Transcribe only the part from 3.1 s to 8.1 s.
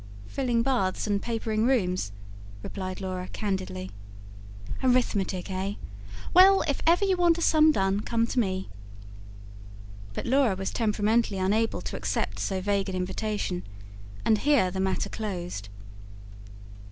candidly. "Arithmetic, eh? Well, if ever you want a sum done,